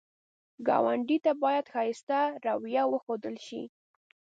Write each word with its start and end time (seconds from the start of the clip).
ګاونډي 0.67 1.17
ته 1.25 1.31
باید 1.43 1.65
ښایسته 1.73 2.19
رویه 2.45 2.83
وښودل 2.89 3.35
شي 3.47 3.63